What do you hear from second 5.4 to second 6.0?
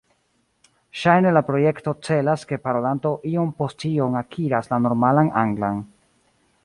anglan.